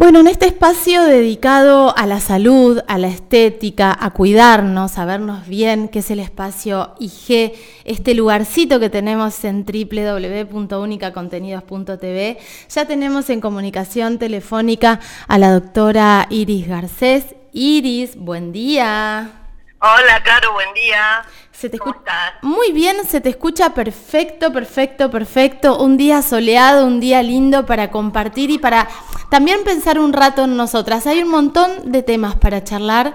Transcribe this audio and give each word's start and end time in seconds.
Bueno, 0.00 0.20
en 0.20 0.28
este 0.28 0.46
espacio 0.46 1.02
dedicado 1.04 1.94
a 1.96 2.06
la 2.06 2.20
salud, 2.20 2.80
a 2.88 2.96
la 2.96 3.08
estética, 3.08 3.94
a 4.00 4.10
cuidarnos, 4.10 4.96
a 4.98 5.04
vernos 5.04 5.46
bien, 5.46 5.88
que 5.88 5.98
es 5.98 6.10
el 6.10 6.20
espacio 6.20 6.94
IG, 6.98 7.52
este 7.84 8.14
lugarcito 8.14 8.80
que 8.80 8.88
tenemos 8.88 9.44
en 9.44 9.64
www.unicacontenidos.tv, 9.64 12.38
ya 12.68 12.86
tenemos 12.86 13.28
en 13.30 13.40
comunicación 13.40 14.18
telefónica 14.18 14.98
a 15.28 15.38
la 15.38 15.52
doctora 15.52 16.26
Iris 16.30 16.66
Garcés. 16.66 17.36
Iris, 17.52 18.16
buen 18.16 18.52
día. 18.52 19.40
Hola, 19.82 20.22
Caro, 20.22 20.52
buen 20.52 20.74
día. 20.74 21.22
Se 21.60 21.68
te 21.68 21.76
escucha 21.76 22.38
muy 22.40 22.72
bien, 22.72 22.96
se 23.06 23.20
te 23.20 23.28
escucha 23.28 23.74
perfecto, 23.74 24.50
perfecto, 24.50 25.10
perfecto. 25.10 25.78
Un 25.78 25.98
día 25.98 26.22
soleado, 26.22 26.86
un 26.86 27.00
día 27.00 27.22
lindo 27.22 27.66
para 27.66 27.90
compartir 27.90 28.50
y 28.50 28.56
para 28.56 28.88
también 29.28 29.62
pensar 29.62 29.98
un 29.98 30.14
rato 30.14 30.44
en 30.44 30.56
nosotras. 30.56 31.06
Hay 31.06 31.22
un 31.22 31.28
montón 31.28 31.92
de 31.92 32.02
temas 32.02 32.34
para 32.36 32.64
charlar, 32.64 33.14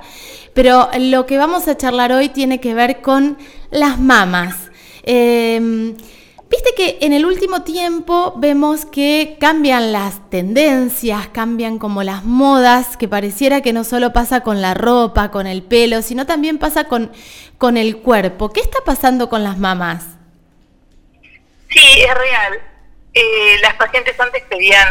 pero 0.54 0.90
lo 1.00 1.26
que 1.26 1.40
vamos 1.40 1.68
a 1.68 1.76
charlar 1.76 2.12
hoy 2.12 2.30
tiene 2.30 2.60
que 2.60 2.76
ver 2.76 3.02
con 3.02 3.36
las 3.72 4.00
mamas. 4.00 4.70
Em, 5.02 5.96
viste 6.50 6.70
que 6.76 6.98
en 7.02 7.14
el 7.14 7.26
último 7.26 7.64
tiempo 7.64 8.34
vemos 8.38 8.86
que 8.86 9.38
cambian 9.40 9.92
las 9.92 10.30
tendencias, 10.30 11.28
cambian 11.28 11.80
como 11.80 12.04
las 12.04 12.24
modas, 12.24 12.98
que 12.98 13.08
pareciera 13.08 13.62
que 13.62 13.74
no 13.74 13.84
solo 13.84 14.14
pasa 14.14 14.42
con 14.42 14.62
la 14.62 14.74
ropa, 14.74 15.32
con 15.32 15.48
el 15.48 15.64
pelo, 15.64 16.02
sino 16.02 16.26
también 16.26 16.58
pasa 16.58 16.86
con, 16.86 17.12
con 17.58 17.78
el 17.78 17.98
cuerpo. 17.98 18.52
¿Qué 18.52 18.62
está 18.62 18.80
pasando 18.86 19.30
con 19.30 19.44
las 19.44 19.58
mamás? 19.58 20.06
Sí, 21.70 22.02
es 22.02 22.14
real. 22.14 22.62
Eh, 23.14 23.58
las 23.62 23.74
pacientes 23.76 24.20
antes 24.20 24.44
pedían 24.44 24.88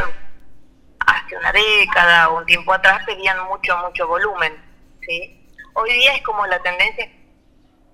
hace 1.07 1.37
una 1.37 1.53
década 1.53 2.31
o 2.31 2.39
un 2.39 2.47
tiempo 2.47 2.73
atrás 2.73 3.03
pedían 3.07 3.37
mucho, 3.47 3.77
mucho 3.79 4.07
volumen, 4.09 4.53
¿sí? 5.07 5.41
Hoy 5.75 5.93
día 5.93 6.15
es 6.15 6.23
como 6.23 6.47
la 6.47 6.59
tendencia 6.61 7.11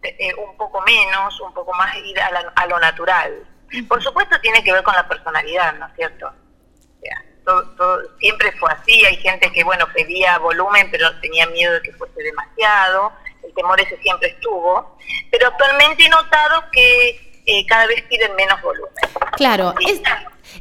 eh, 0.03 0.35
un 0.35 0.57
poco 0.57 0.81
menos, 0.83 1.41
un 1.41 1.53
poco 1.53 1.73
más 1.75 1.97
ir 1.97 2.19
a, 2.21 2.67
lo 2.67 2.79
natural. 2.79 3.47
Por 3.89 4.03
supuesto 4.03 4.41
tiene 4.41 4.63
que 4.65 4.73
ver 4.73 4.83
con 4.83 4.95
la 4.95 5.07
personalidad, 5.07 5.75
¿no 5.75 5.87
es 5.87 5.95
cierto? 5.95 6.33
siempre 8.21 8.53
fue 8.53 8.71
así, 8.73 9.05
hay 9.05 9.17
gente 9.17 9.51
que, 9.51 9.65
bueno, 9.65 9.85
pedía 9.93 10.39
volumen 10.39 10.89
pero 10.91 11.11
tenía 11.21 11.47
miedo 11.47 11.73
de 11.73 11.83
que 11.83 11.93
fuese 11.95 12.23
demasiado, 12.23 13.13
el 13.43 13.53
temor 13.55 13.81
ese 13.81 13.97
siempre 13.99 14.29
estuvo, 14.29 14.97
pero 15.31 15.49
actualmente 15.49 16.05
he 16.05 16.09
notado 16.09 16.65
que 16.71 17.43
eh, 17.47 17.67
cada 17.67 17.87
vez 17.87 18.03
piden 18.03 18.35
menos 18.37 18.61
volumen. 18.63 18.93
Claro, 19.37 19.75
es, 19.81 20.01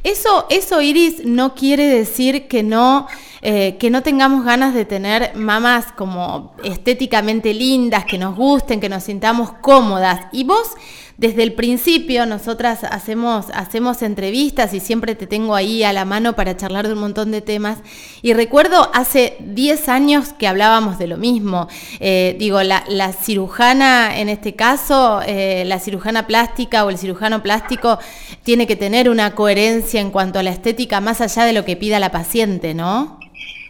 eso, 0.02 0.46
eso, 0.50 0.80
Iris, 0.80 1.24
no 1.24 1.54
quiere 1.54 1.86
decir 1.86 2.48
que 2.48 2.62
no, 2.62 3.06
eh, 3.42 3.76
que 3.78 3.90
no 3.90 4.02
tengamos 4.02 4.44
ganas 4.44 4.74
de 4.74 4.84
tener 4.84 5.34
mamás 5.34 5.92
como 5.92 6.54
estéticamente 6.64 7.52
lindas, 7.54 8.04
que 8.04 8.18
nos 8.18 8.36
gusten, 8.36 8.80
que 8.80 8.88
nos 8.88 9.04
sintamos 9.04 9.52
cómodas. 9.60 10.26
Y 10.32 10.44
vos 10.44 10.74
desde 11.20 11.42
el 11.42 11.52
principio 11.52 12.24
nosotras 12.24 12.82
hacemos, 12.82 13.48
hacemos 13.52 14.00
entrevistas 14.00 14.72
y 14.72 14.80
siempre 14.80 15.14
te 15.14 15.26
tengo 15.26 15.54
ahí 15.54 15.82
a 15.84 15.92
la 15.92 16.06
mano 16.06 16.34
para 16.34 16.56
charlar 16.56 16.86
de 16.86 16.94
un 16.94 17.00
montón 17.00 17.30
de 17.30 17.42
temas. 17.42 17.76
Y 18.22 18.32
recuerdo 18.32 18.90
hace 18.94 19.36
10 19.40 19.90
años 19.90 20.32
que 20.32 20.48
hablábamos 20.48 20.98
de 20.98 21.08
lo 21.08 21.18
mismo. 21.18 21.68
Eh, 22.00 22.36
digo, 22.38 22.62
la, 22.62 23.12
cirujana, 23.12 24.18
en 24.18 24.30
este 24.30 24.54
caso, 24.56 25.20
eh, 25.26 25.64
la 25.66 25.78
cirujana 25.78 26.26
plástica 26.26 26.86
o 26.86 26.88
el 26.88 26.96
cirujano 26.96 27.42
plástico 27.42 27.98
tiene 28.42 28.66
que 28.66 28.76
tener 28.76 29.10
una 29.10 29.34
coherencia 29.34 29.79
en 29.94 30.10
cuanto 30.10 30.38
a 30.38 30.42
la 30.42 30.50
estética 30.50 31.00
más 31.00 31.20
allá 31.20 31.44
de 31.44 31.52
lo 31.52 31.64
que 31.64 31.76
pida 31.76 31.98
la 31.98 32.10
paciente, 32.10 32.74
¿no? 32.74 33.18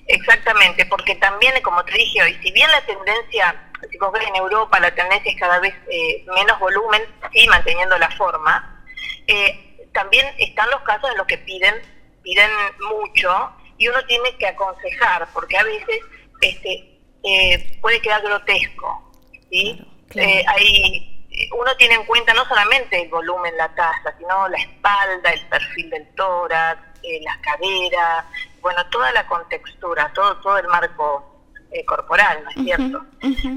Exactamente, 0.06 0.86
porque 0.86 1.14
también, 1.16 1.54
como 1.62 1.84
te 1.84 1.92
dije 1.92 2.22
hoy, 2.22 2.36
si 2.42 2.50
bien 2.52 2.70
la 2.70 2.84
tendencia 2.84 3.70
si 3.88 3.98
vos 3.98 4.12
ves 4.12 4.26
en 4.26 4.36
Europa 4.36 4.78
la 4.80 4.94
tendencia 4.94 5.30
es 5.30 5.38
cada 5.38 5.58
vez 5.60 5.74
eh, 5.90 6.24
menos 6.34 6.58
volumen, 6.58 7.02
sí 7.32 7.46
manteniendo 7.48 7.96
la 7.98 8.10
forma, 8.10 8.84
eh, 9.26 9.88
también 9.92 10.26
están 10.38 10.68
los 10.70 10.80
casos 10.82 11.10
en 11.10 11.18
los 11.18 11.26
que 11.26 11.38
piden, 11.38 11.74
piden 12.22 12.50
mucho 12.80 13.52
y 13.78 13.88
uno 13.88 14.04
tiene 14.06 14.36
que 14.38 14.48
aconsejar, 14.48 15.28
porque 15.32 15.56
a 15.56 15.64
veces 15.64 16.00
este 16.40 17.00
eh, 17.24 17.78
puede 17.80 18.00
quedar 18.00 18.22
grotesco, 18.22 19.12
¿sí? 19.50 19.86
hay, 20.46 21.19
uno 21.52 21.76
tiene 21.76 21.94
en 21.94 22.04
cuenta 22.04 22.32
no 22.34 22.44
solamente 22.46 23.02
el 23.02 23.08
volumen, 23.08 23.56
la 23.56 23.68
tasa, 23.74 24.14
sino 24.18 24.48
la 24.48 24.58
espalda, 24.58 25.30
el 25.30 25.46
perfil 25.48 25.90
del 25.90 26.06
tórax, 26.14 26.80
la 27.22 27.40
cadera, 27.40 28.26
bueno, 28.60 28.84
toda 28.90 29.12
la 29.12 29.26
contextura, 29.26 30.10
todo, 30.14 30.36
todo 30.40 30.58
el 30.58 30.68
marco 30.68 31.30
eh, 31.70 31.84
corporal, 31.84 32.42
¿no 32.44 32.50
es 32.50 32.56
cierto? 32.56 33.04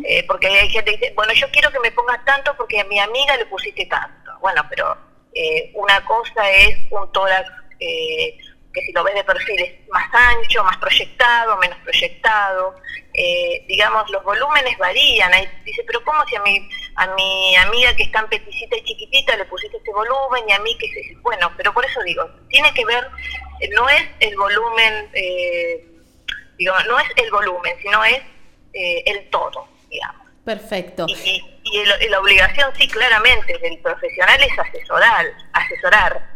Eh, 0.05 0.23
porque 0.27 0.47
hay 0.47 0.69
gente 0.69 0.91
que 0.91 0.97
dice, 0.97 1.13
bueno, 1.15 1.33
yo 1.33 1.47
quiero 1.51 1.71
que 1.71 1.79
me 1.79 1.91
pongas 1.91 2.23
tanto 2.25 2.55
porque 2.57 2.79
a 2.79 2.85
mi 2.85 2.99
amiga 2.99 3.35
le 3.37 3.45
pusiste 3.47 3.85
tanto. 3.85 4.31
Bueno, 4.39 4.63
pero 4.69 4.97
eh, 5.33 5.71
una 5.75 6.03
cosa 6.05 6.49
es 6.51 6.77
un 6.91 7.11
tórax 7.11 7.49
que 8.73 8.81
si 8.81 8.91
lo 8.91 9.03
ves 9.03 9.13
de 9.13 9.23
perfil 9.23 9.59
es 9.61 9.87
más 9.89 10.09
ancho, 10.11 10.63
más 10.63 10.77
proyectado, 10.77 11.57
menos 11.57 11.77
proyectado. 11.79 12.75
digamos, 13.67 14.09
los 14.09 14.23
volúmenes 14.23 14.77
varían. 14.77 15.31
dice, 15.63 15.83
pero 15.85 16.03
¿cómo 16.03 16.25
si 16.27 16.35
a 16.35 16.41
mi, 16.41 16.69
a 16.95 17.07
mi 17.07 17.55
amiga 17.57 17.95
que 17.95 18.03
es 18.03 18.11
tan 18.11 18.27
peticita 18.27 18.75
y 18.77 18.83
chiquitita 18.83 19.37
le 19.37 19.45
pusiste 19.45 19.77
este 19.77 19.91
volumen 19.91 20.43
y 20.47 20.53
a 20.53 20.59
mí 20.59 20.75
que 20.77 20.87
se... 20.87 21.15
Bueno, 21.21 21.51
pero 21.55 21.73
por 21.73 21.85
eso 21.85 22.01
digo, 22.03 22.27
tiene 22.49 22.73
que 22.73 22.83
ver, 22.85 23.07
no 23.75 23.87
es 23.89 24.03
el 24.19 24.35
volumen... 24.35 25.09
Eh, 25.13 25.89
no 26.59 26.99
es 26.99 27.07
el 27.15 27.31
volumen, 27.31 27.75
sino 27.81 28.03
es 28.03 28.21
eh, 28.73 29.03
el 29.05 29.29
todo, 29.29 29.67
digamos. 29.89 30.27
Perfecto. 30.45 31.05
Y, 31.07 31.41
la 32.09 32.19
obligación, 32.19 32.71
sí, 32.77 32.87
claramente, 32.87 33.57
del 33.59 33.79
profesional 33.79 34.39
es 34.43 34.59
asesorar, 34.59 35.25
asesorar. 35.53 36.32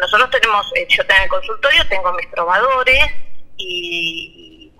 Nosotros 0.00 0.30
tenemos, 0.30 0.66
eh, 0.74 0.86
yo 0.88 1.06
tengo 1.06 1.22
el 1.22 1.28
consultorio, 1.28 1.88
tengo 1.88 2.12
mis 2.12 2.26
probadores 2.28 3.04
y, 3.56 4.72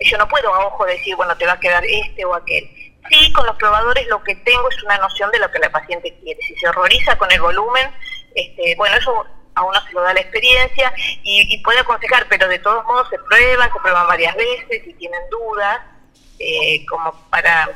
yo 0.00 0.18
no 0.18 0.28
puedo 0.28 0.54
a 0.54 0.66
ojo 0.66 0.84
decir, 0.84 1.16
bueno, 1.16 1.36
te 1.36 1.46
va 1.46 1.52
a 1.52 1.60
quedar 1.60 1.84
este 1.84 2.24
o 2.24 2.34
aquel. 2.34 2.68
Sí, 3.10 3.32
con 3.32 3.46
los 3.46 3.56
probadores 3.56 4.06
lo 4.08 4.22
que 4.22 4.34
tengo 4.36 4.68
es 4.68 4.82
una 4.82 4.98
noción 4.98 5.30
de 5.30 5.38
lo 5.38 5.50
que 5.50 5.58
la 5.58 5.70
paciente 5.70 6.16
quiere. 6.22 6.40
Si 6.42 6.54
se 6.56 6.68
horroriza 6.68 7.16
con 7.16 7.30
el 7.30 7.40
volumen, 7.40 7.90
este, 8.34 8.74
bueno, 8.76 8.96
eso 8.96 9.24
a 9.54 9.62
uno 9.62 9.80
se 9.86 9.92
lo 9.92 10.02
da 10.02 10.14
la 10.14 10.20
experiencia 10.20 10.92
y, 11.22 11.62
puede 11.62 11.78
aconsejar, 11.80 12.26
pero 12.28 12.48
de 12.48 12.58
todos 12.58 12.84
modos 12.84 13.08
se 13.08 13.18
prueban, 13.18 13.72
se 13.72 13.80
prueban 13.80 14.06
varias 14.08 14.34
veces 14.34 14.86
y 14.86 14.94
tienen 14.94 15.20
dudas, 15.30 15.80
eh, 16.38 16.84
como 16.86 17.12
para, 17.30 17.70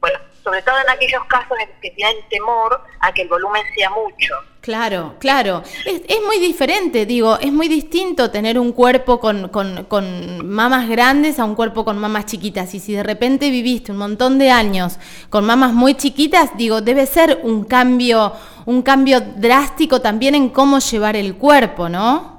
bueno, 0.00 0.18
sobre 0.42 0.62
todo 0.62 0.76
en 0.80 0.90
aquellos 0.90 1.24
casos 1.24 1.56
en 1.60 1.68
que 1.80 1.90
tienen 1.90 2.16
temor 2.28 2.80
a 3.00 3.12
que 3.12 3.22
el 3.22 3.28
volumen 3.28 3.62
sea 3.74 3.90
mucho. 3.90 4.34
Claro, 4.62 5.16
claro. 5.18 5.62
Es, 5.84 6.02
es 6.08 6.22
muy 6.24 6.38
diferente, 6.38 7.04
digo, 7.04 7.36
es 7.40 7.52
muy 7.52 7.66
distinto 7.66 8.30
tener 8.30 8.60
un 8.60 8.72
cuerpo 8.72 9.18
con, 9.18 9.48
con, 9.48 9.84
con, 9.86 10.46
mamas 10.46 10.88
grandes 10.88 11.40
a 11.40 11.44
un 11.44 11.56
cuerpo 11.56 11.84
con 11.84 11.98
mamas 11.98 12.26
chiquitas. 12.26 12.72
Y 12.74 12.78
si 12.78 12.92
de 12.92 13.02
repente 13.02 13.50
viviste 13.50 13.90
un 13.90 13.98
montón 13.98 14.38
de 14.38 14.50
años 14.50 15.00
con 15.30 15.44
mamas 15.44 15.72
muy 15.72 15.96
chiquitas, 15.96 16.56
digo, 16.56 16.80
debe 16.80 17.06
ser 17.06 17.40
un 17.42 17.64
cambio, 17.64 18.34
un 18.64 18.82
cambio 18.82 19.20
drástico 19.20 20.00
también 20.00 20.36
en 20.36 20.48
cómo 20.48 20.78
llevar 20.78 21.16
el 21.16 21.34
cuerpo, 21.34 21.88
¿no? 21.88 22.32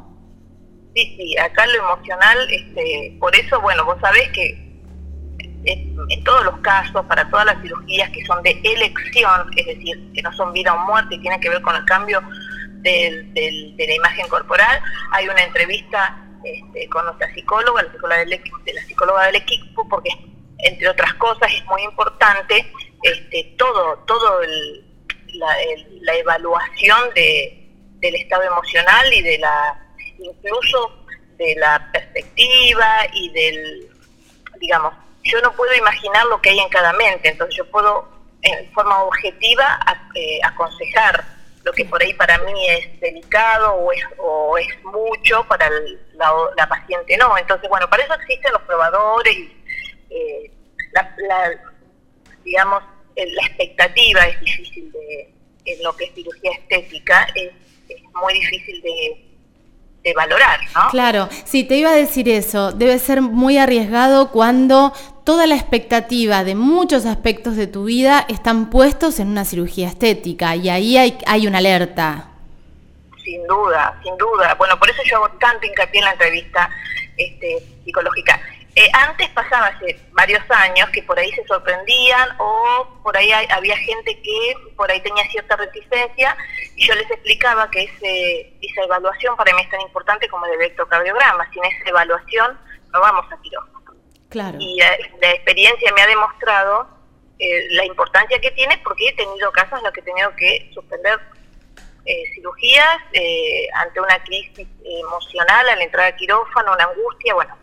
Sí, 0.95 1.15
sí, 1.17 1.37
acá 1.37 1.65
lo 1.67 1.83
emocional, 1.85 2.37
este, 2.51 3.17
por 3.19 3.35
eso, 3.35 3.59
bueno, 3.59 3.83
vos 3.83 3.97
sabés 3.99 4.29
que 4.31 4.62
en 6.09 6.23
todos 6.23 6.43
los 6.45 6.57
casos, 6.59 7.05
para 7.05 7.29
todas 7.29 7.45
las 7.45 7.61
cirugías 7.61 8.09
que 8.11 8.25
son 8.25 8.41
de 8.43 8.59
elección, 8.63 9.51
es 9.55 9.65
decir, 9.65 10.11
que 10.13 10.21
no 10.21 10.33
son 10.33 10.53
vida 10.53 10.73
o 10.73 10.79
muerte, 10.85 11.15
y 11.15 11.19
tienen 11.19 11.39
que 11.39 11.49
ver 11.49 11.61
con 11.61 11.75
el 11.75 11.85
cambio 11.85 12.21
de 12.81 13.75
la 13.77 13.93
imagen 13.93 14.27
corporal, 14.27 14.81
hay 15.11 15.27
una 15.27 15.41
entrevista 15.41 16.23
este, 16.43 16.89
con 16.89 17.05
nuestra 17.05 17.33
psicóloga, 17.33 17.83
la 17.83 17.91
psicóloga 17.91 18.19
del, 18.19 18.29
de 18.29 18.73
la 18.73 19.37
equipo, 19.37 19.87
porque 19.87 20.09
entre 20.57 20.89
otras 20.89 21.13
cosas 21.13 21.49
es 21.53 21.65
muy 21.65 21.81
importante 21.83 22.69
este, 23.01 23.55
todo, 23.57 23.97
todo 24.05 24.41
la, 25.33 26.13
evaluación 26.17 26.99
de, 27.15 27.69
del 27.99 28.15
estado 28.15 28.43
emocional 28.43 29.13
y 29.13 29.21
de 29.21 29.37
la 29.37 29.79
incluso 30.19 31.05
de 31.37 31.55
la 31.55 31.89
perspectiva 31.91 32.87
y 33.13 33.29
del 33.29 33.87
digamos 34.59 34.93
yo 35.23 35.41
no 35.41 35.53
puedo 35.53 35.73
imaginar 35.75 36.25
lo 36.27 36.41
que 36.41 36.51
hay 36.51 36.59
en 36.59 36.69
cada 36.69 36.93
mente, 36.93 37.29
entonces 37.29 37.55
yo 37.55 37.69
puedo 37.71 38.07
en 38.41 38.71
forma 38.73 39.03
objetiva 39.03 39.79
eh, 40.15 40.39
aconsejar 40.43 41.23
lo 41.63 41.71
que 41.71 41.85
por 41.85 42.01
ahí 42.01 42.13
para 42.13 42.37
mí 42.39 42.69
es 42.69 42.99
delicado 42.99 43.73
o 43.73 43.91
es, 43.93 44.03
o 44.17 44.57
es 44.57 44.83
mucho, 44.83 45.45
para 45.47 45.69
la, 46.13 46.67
paciente 46.67 47.15
no. 47.17 47.37
Entonces, 47.37 47.69
bueno, 47.69 47.89
para 47.89 48.03
eso 48.03 48.13
existen 48.15 48.51
los 48.51 48.61
probadores, 48.63 49.37
eh, 50.09 50.51
la, 50.91 51.15
digamos, 52.43 52.83
la 53.15 53.47
expectativa 53.47 54.27
es 54.27 54.39
difícil 54.41 54.91
de, 54.91 55.33
en 55.65 55.83
lo 55.83 55.95
que 55.95 56.05
es 56.05 56.13
cirugía 56.13 56.51
estética 56.51 57.27
es, 57.35 57.51
muy 58.15 58.33
difícil 58.33 58.81
de, 58.81 59.32
de 60.03 60.13
valorar, 60.13 60.59
¿no? 60.75 60.89
Claro, 60.89 61.29
sí, 61.45 61.63
te 61.63 61.75
iba 61.75 61.91
a 61.91 61.95
decir 61.95 62.27
eso, 62.27 62.71
debe 62.71 62.99
ser 62.99 63.21
muy 63.21 63.57
arriesgado 63.57 64.31
cuando 64.31 64.93
toda 65.23 65.47
la 65.47 65.55
expectativa 65.55 66.43
de 66.43 66.55
muchos 66.55 67.05
aspectos 67.05 67.55
de 67.55 67.67
tu 67.67 67.85
vida 67.85 68.25
están 68.27 68.69
puestos 68.69 69.19
en 69.19 69.29
una 69.29 69.45
cirugía 69.45 69.87
estética 69.87 70.55
y 70.55 70.69
ahí 70.69 70.97
hay, 70.97 71.17
hay 71.25 71.47
una 71.47 71.59
alerta. 71.59 72.29
Sin 73.23 73.47
duda, 73.47 73.97
sin 74.03 74.17
duda. 74.17 74.53
Bueno, 74.55 74.77
por 74.77 74.89
eso 74.89 75.01
yo 75.09 75.17
hago 75.17 75.29
tanto 75.39 75.65
hincapié 75.65 75.99
en 75.99 76.05
la 76.05 76.11
entrevista 76.11 76.69
este, 77.15 77.63
psicológica. 77.85 78.41
Eh, 78.75 78.89
antes 78.91 79.29
pasaba 79.29 79.67
hace 79.67 79.99
varios 80.13 80.41
años 80.49 80.89
que 80.89 81.03
por 81.03 81.19
ahí 81.19 81.31
se 81.33 81.45
sorprendían 81.45 82.29
o 82.39 82.99
por 83.03 83.15
ahí 83.15 83.31
había 83.31 83.77
gente 83.77 84.19
que 84.19 84.55
por 84.75 84.89
ahí 84.89 84.99
tenía 85.01 85.23
cierta 85.29 85.55
reticencia 85.55 86.35
y 86.75 86.87
yo 86.87 86.95
les 86.95 87.09
explicaba 87.11 87.69
que 87.69 87.83
ese, 87.83 88.57
esa 88.61 88.83
evaluación 88.83 89.35
para 89.37 89.53
mí 89.53 89.61
es 89.61 89.69
tan 89.69 89.81
importante 89.81 90.27
como 90.27 90.47
el 90.47 90.53
electrocardiograma. 90.53 91.47
Sin 91.51 91.63
esa 91.63 91.89
evaluación 91.89 92.59
no 92.91 92.99
vamos 92.99 93.31
a 93.31 93.39
quirófano. 93.43 93.93
Claro. 94.29 94.57
Y 94.59 94.79
la, 94.79 95.31
experiencia 95.31 95.93
me 95.93 96.01
ha 96.01 96.07
demostrado 96.07 96.87
eh, 97.37 97.67
la 97.71 97.85
importancia 97.85 98.41
que 98.41 98.49
tiene 98.51 98.79
porque 98.83 99.09
he 99.09 99.13
tenido 99.13 99.51
casos 99.51 99.77
en 99.77 99.83
los 99.83 99.93
que 99.93 99.99
he 99.99 100.03
tenido 100.03 100.35
que 100.35 100.71
suspender 100.73 101.19
eh, 102.05 102.23
cirugías 102.33 102.97
ante 103.75 104.01
una 104.01 104.21
crisis 104.23 104.67
emocional 104.83 105.69
al 105.69 105.79
entrar 105.79 106.07
al 106.07 106.15
quirófano, 106.15 106.73
una 106.73 106.85
angustia, 106.85 107.35
bueno, 107.35 107.55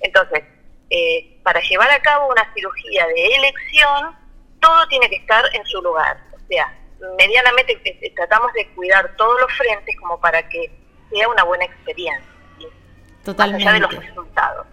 entonces, 0.00 0.44
eh, 0.90 1.38
para 1.42 1.60
llevar 1.60 1.90
a 1.90 2.00
cabo 2.00 2.28
una 2.28 2.52
cirugía 2.54 3.06
de 3.06 3.26
elección, 3.26 4.16
todo 4.60 4.86
tiene 4.88 5.08
que 5.08 5.16
estar 5.16 5.44
en 5.54 5.64
su 5.66 5.80
lugar. 5.82 6.18
O 6.34 6.38
sea, 6.48 6.76
medianamente 7.18 7.72
eh, 7.84 7.98
eh, 8.02 8.12
tratamos 8.14 8.52
de 8.52 8.68
cuidar 8.74 9.14
todos 9.16 9.40
los 9.40 9.52
frentes 9.52 9.96
como 10.00 10.20
para 10.20 10.48
que 10.48 10.70
sea 11.10 11.28
una 11.28 11.44
buena 11.44 11.64
experiencia. 11.64 12.26
Totalmente. 13.24 13.64
Más 13.64 13.74
allá 13.74 13.86
de 13.86 13.94
los 13.94 14.06
resultados. 14.06 14.66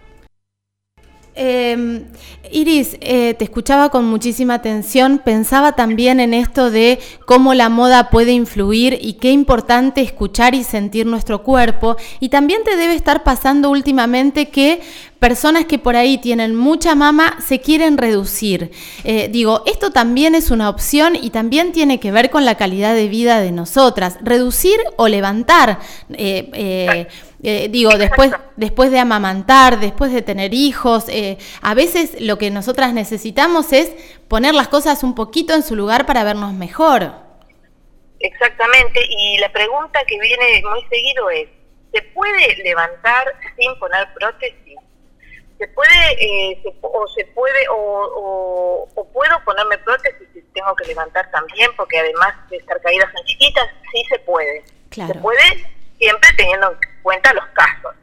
Eh, 1.40 2.04
Iris, 2.52 2.98
eh, 3.00 3.36
te 3.36 3.44
escuchaba 3.44 3.90
con 3.90 4.06
muchísima 4.06 4.56
atención, 4.56 5.20
pensaba 5.20 5.74
también 5.74 6.20
en 6.20 6.34
esto 6.34 6.72
de 6.72 7.00
cómo 7.28 7.54
la 7.54 7.70
moda 7.70 8.10
puede 8.10 8.32
influir 8.32 8.98
y 9.00 9.14
qué 9.14 9.30
importante 9.30 10.02
escuchar 10.02 10.56
y 10.56 10.64
sentir 10.64 11.06
nuestro 11.06 11.44
cuerpo. 11.44 11.96
Y 12.20 12.30
también 12.30 12.64
te 12.64 12.76
debe 12.76 12.96
estar 12.96 13.24
pasando 13.24 13.70
últimamente 13.70 14.50
que 14.50 14.82
personas 15.20 15.66
que 15.66 15.80
por 15.80 15.96
ahí 15.96 16.18
tienen 16.18 16.56
mucha 16.56 16.96
mama 16.96 17.38
se 17.46 17.60
quieren 17.60 17.98
reducir. 17.98 18.72
Eh, 19.04 19.30
digo, 19.30 19.64
esto 19.66 19.92
también 19.92 20.36
es 20.36 20.52
una 20.52 20.70
opción 20.70 21.16
y 21.16 21.30
también 21.30 21.72
tiene 21.72 22.00
que 22.00 22.12
ver 22.12 22.30
con 22.30 22.46
la 22.46 22.56
calidad 22.56 22.96
de 22.96 23.08
vida 23.08 23.40
de 23.40 23.52
nosotras. 23.52 24.18
Reducir 24.22 24.80
o 24.96 25.08
levantar. 25.08 25.80
Eh, 26.14 27.08
eh, 27.44 27.68
digo, 27.70 27.92
después, 27.98 28.32
después 28.56 28.90
de 28.92 29.00
amamantar, 29.00 29.80
después 29.80 30.12
de 30.12 30.22
tener 30.22 30.54
hijos, 30.54 31.08
eh, 31.08 31.38
a 31.62 31.76
veces 31.76 32.20
lo 32.20 32.38
que 32.38 32.50
nosotras 32.50 32.94
necesitamos 32.94 33.74
es 33.74 33.92
poner 34.28 34.56
las 34.56 34.68
cosas 34.68 35.04
un 35.04 35.14
poquito 35.14 35.54
en 35.54 35.62
su 35.62 35.76
lugar 35.76 36.06
para 36.06 36.24
vernos 36.24 36.54
mejor. 36.54 37.12
Exactamente, 38.20 39.00
y 39.08 39.38
la 39.38 39.52
pregunta 39.52 40.00
que 40.08 40.20
viene 40.20 40.64
muy 40.68 40.82
seguido 40.90 41.30
es, 41.30 41.48
¿se 41.94 42.02
puede 42.14 42.56
levantar 42.64 43.28
sin 43.56 43.78
poner 43.78 44.08
prótesis? 44.16 44.67
¿Se 45.58 45.68
puede, 45.70 46.12
eh, 46.20 46.76
o 46.82 47.08
se 47.08 47.26
puede, 47.26 47.68
o, 47.70 48.88
o, 48.96 49.08
puedo 49.12 49.44
ponerme 49.44 49.78
prótesis 49.80 50.28
si 50.34 50.42
tengo 50.54 50.76
que 50.76 50.86
levantar 50.86 51.30
también? 51.32 51.72
Porque 51.76 52.00
además 52.00 52.36
de 52.50 52.58
estar 52.58 52.80
caídas 52.82 53.12
son 53.12 53.26
chiquitas, 53.26 53.68
sí 53.92 54.04
se 54.10 54.20
puede. 54.20 54.64
Claro. 54.90 55.14
Se 55.14 55.20
puede 55.20 55.78
siempre 55.98 56.30
teniendo 56.38 56.72
en 56.72 56.78
cuenta 57.02 57.34
los 57.34 57.46
casos. 57.48 57.96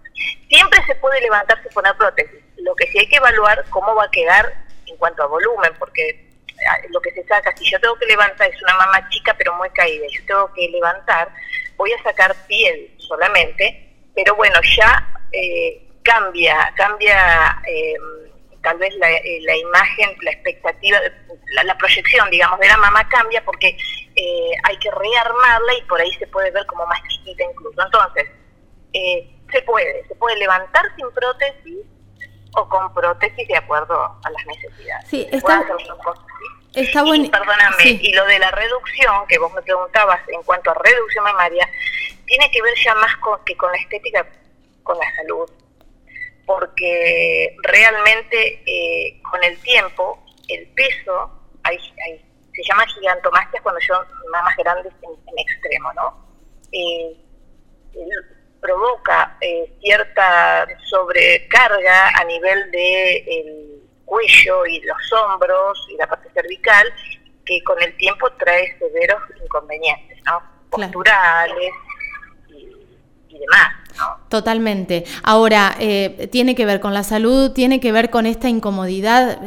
Siempre 0.49 0.85
se 0.87 0.95
puede 0.97 1.21
levantarse 1.21 1.69
y 1.71 1.75
poner 1.75 1.97
prótesis. 1.97 2.41
Lo 2.59 2.75
que 2.75 2.87
sí 2.89 2.99
hay 2.99 3.09
que 3.09 3.17
evaluar 3.17 3.65
cómo 3.71 3.95
va 3.95 4.05
a 4.05 4.11
quedar 4.11 4.53
en 4.87 4.97
cuanto 4.97 5.23
a 5.23 5.27
volumen, 5.27 5.73
porque 5.79 6.29
ah, 6.69 6.79
lo 6.91 7.01
que 7.01 7.13
se 7.13 7.25
saca, 7.25 7.55
si 7.57 7.71
yo 7.71 7.81
tengo 7.81 7.97
que 7.97 8.07
levantar, 8.07 8.49
es 8.49 8.63
una 8.63 8.77
mamá 8.77 9.09
chica 9.11 9.35
pero 9.37 9.55
muy 9.55 9.71
caída, 9.71 10.07
yo 10.11 10.21
tengo 10.27 10.53
que 10.53 10.69
levantar, 10.69 11.29
voy 11.77 11.93
a 11.93 12.03
sacar 12.03 12.35
piel 12.47 12.95
solamente, 12.99 13.93
pero 14.15 14.35
bueno, 14.37 14.59
ya 14.77 15.09
eh, 15.33 15.83
cambia, 16.05 16.73
cambia 16.77 17.61
eh, 17.67 17.95
tal 18.65 18.79
vez 18.79 18.95
la, 18.97 19.11
eh, 19.11 19.41
la, 19.43 19.57
imagen, 19.57 20.17
la 20.23 20.31
expectativa, 20.33 20.99
la, 21.65 21.79
proyección, 21.79 22.29
digamos, 22.31 22.59
de 22.59 22.69
la 22.69 22.79
mamá 22.79 23.07
cambia 23.09 23.45
porque 23.45 23.77
eh, 24.17 24.51
hay 24.65 24.77
que 24.79 24.91
rearmarla 24.91 25.75
y 25.75 25.83
por 25.83 26.01
ahí 26.01 26.13
se 26.15 26.27
puede 26.27 26.51
ver 26.51 26.67
como 26.67 26.87
más 26.87 27.01
chiquita 27.09 27.45
incluso. 27.45 27.81
Entonces, 27.85 28.29
eh, 28.95 29.31
se 29.53 29.63
puede, 29.63 30.07
se 30.09 30.15
puede 30.15 30.37
levantar 30.39 30.85
sin 30.97 31.11
prótesis 31.13 31.79
o 32.57 32.69
con 32.69 32.93
prótesis 32.95 33.47
de 33.47 33.57
acuerdo 33.57 34.01
a 34.03 34.31
las 34.31 34.47
necesidades. 34.47 35.09
Sí, 35.09 35.29
está, 35.31 35.63
está 36.75 37.03
bueno. 37.03 37.31
Perdóname, 37.31 37.85
y 37.85 38.13
lo 38.13 38.25
de 38.25 38.39
la 38.39 38.51
reducción, 38.51 39.27
que 39.29 39.39
vos 39.39 39.53
me 39.53 39.63
preguntabas 39.63 40.21
en 40.29 40.43
cuanto 40.43 40.71
a 40.71 40.75
reducción 40.75 41.25
mamaria, 41.25 41.69
tiene 42.25 42.51
que 42.51 42.63
ver 42.63 42.75
ya 42.83 42.95
más 42.95 43.15
con, 43.19 43.45
que 43.45 43.57
con 43.57 43.71
la 43.71 43.79
estética, 43.79 44.27
con 44.83 44.97
la 44.97 45.15
salud 45.17 45.51
porque 46.47 47.57
realmente 47.63 48.63
eh, 48.67 49.21
con 49.23 49.43
el 49.45 49.59
tiempo 49.61 50.23
el 50.49 50.67
peso, 50.69 51.31
hay, 51.63 51.79
se 51.79 52.63
llama 52.69 52.87
gigantomastia 52.87 53.61
cuando 53.63 53.81
son 53.81 54.07
más 54.31 54.57
grandes 54.57 54.93
en, 55.03 55.39
extremo, 55.39 55.93
¿no? 55.95 56.27
Eh, 56.73 57.17
provoca 58.61 59.37
eh, 59.41 59.73
cierta 59.81 60.67
sobrecarga 60.89 62.09
a 62.09 62.25
nivel 62.25 62.71
del 62.71 63.83
cuello 64.05 64.67
y 64.67 64.81
los 64.81 65.13
hombros 65.13 65.87
y 65.91 65.97
la 65.97 66.07
parte 66.07 66.29
cervical 66.35 66.93
que 67.45 67.63
con 67.63 67.81
el 67.83 67.95
tiempo 67.97 68.31
trae 68.33 68.77
severos 68.79 69.23
inconvenientes, 69.43 70.19
¿no? 70.25 70.43
Posturales 70.71 71.73
y 73.35 73.39
demás. 73.39 73.85
Totalmente. 74.29 75.05
Ahora, 75.23 75.77
eh, 75.79 76.29
tiene 76.33 76.57
que 76.57 76.67
ver 76.67 76.81
con 76.81 76.93
la 76.93 77.05
salud, 77.05 77.53
tiene 77.53 77.79
que 77.79 77.93
ver 77.93 78.11
con 78.11 78.27
esta 78.27 78.49
incomodidad. 78.49 79.41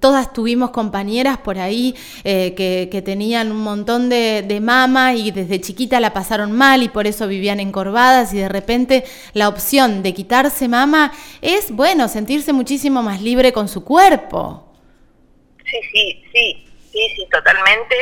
todas 0.00 0.32
tuvimos 0.34 0.70
compañeras 0.70 1.38
por 1.38 1.58
ahí 1.58 1.94
eh, 2.24 2.54
que, 2.54 3.02
tenían 3.02 3.50
un 3.50 3.62
montón 3.62 4.10
de, 4.10 4.42
de, 4.46 4.60
mama 4.60 5.14
y 5.14 5.30
desde 5.30 5.60
chiquita 5.60 6.00
la 6.00 6.12
pasaron 6.12 6.52
mal 6.52 6.82
y 6.82 6.90
por 6.90 7.06
eso 7.06 7.26
vivían 7.26 7.60
encorvadas 7.60 8.34
y 8.34 8.38
de 8.38 8.48
repente 8.48 9.04
la 9.32 9.48
opción 9.48 10.02
de 10.02 10.12
quitarse 10.12 10.68
mama 10.68 11.12
es, 11.40 11.70
bueno, 11.70 12.08
sentirse 12.08 12.52
muchísimo 12.52 13.02
más 13.02 13.22
libre 13.22 13.52
con 13.52 13.68
su 13.68 13.84
cuerpo. 13.84 14.68
Sí, 15.64 15.78
sí, 15.92 16.22
sí, 16.32 16.66
sí, 16.92 17.08
sí, 17.16 17.26
totalmente. 17.30 17.96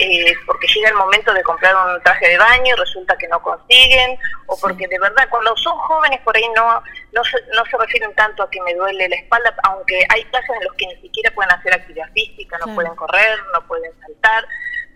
Eh, 0.00 0.34
porque 0.46 0.66
llega 0.66 0.88
el 0.88 0.94
momento 0.94 1.32
de 1.32 1.42
comprar 1.42 1.74
un 1.76 2.02
traje 2.02 2.28
de 2.28 2.38
baño 2.38 2.74
y 2.74 2.78
resulta 2.78 3.16
que 3.18 3.28
no 3.28 3.40
consiguen, 3.42 4.18
o 4.46 4.58
porque 4.58 4.88
de 4.88 4.98
verdad 4.98 5.28
cuando 5.30 5.56
son 5.56 5.76
jóvenes 5.78 6.20
por 6.22 6.36
ahí 6.36 6.48
no, 6.56 6.82
no, 7.12 7.24
se, 7.24 7.36
no 7.54 7.64
se 7.66 7.76
refieren 7.76 8.14
tanto 8.14 8.42
a 8.42 8.50
que 8.50 8.60
me 8.62 8.74
duele 8.74 9.08
la 9.08 9.16
espalda, 9.16 9.54
aunque 9.64 10.04
hay 10.08 10.24
casos 10.24 10.56
en 10.56 10.64
los 10.64 10.74
que 10.74 10.86
ni 10.86 10.96
siquiera 11.02 11.30
pueden 11.34 11.52
hacer 11.52 11.74
actividad 11.74 12.10
física, 12.12 12.58
no 12.66 12.74
pueden 12.74 12.94
correr, 12.96 13.38
no 13.52 13.66
pueden 13.66 13.92
saltar, 14.00 14.46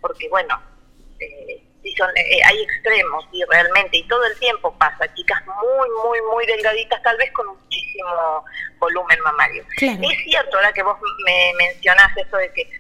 porque 0.00 0.29
bueno, 0.31 0.61
eh, 1.21 1.62
son, 1.97 2.11
eh, 2.17 2.41
hay 2.45 2.62
extremos 2.62 3.29
y 3.33 3.45
realmente, 3.45 3.99
y 3.99 4.09
todo 4.09 4.25
el 4.25 4.37
tiempo 4.38 4.76
pasa, 4.79 5.12
chicas 5.15 5.41
muy, 5.47 5.88
muy, 6.05 6.21
muy 6.33 6.47
delgaditas, 6.47 7.03
tal 7.03 7.17
vez 7.17 7.31
con 7.33 7.47
muchísimo 7.47 8.45
volumen 8.79 9.19
mamario. 9.21 9.65
Es 9.81 10.25
cierto, 10.25 10.57
ahora 10.57 10.73
que 10.73 10.83
vos 10.83 10.97
me 11.25 11.53
mencionás 11.59 12.17
eso 12.17 12.37
de 12.38 12.53
que... 12.53 12.71